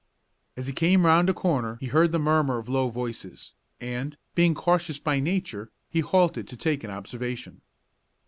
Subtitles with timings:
[0.57, 4.55] As he came around a corner he heard the murmur of low voices, and, being
[4.55, 7.61] cautious by nature, he halted to take an observation.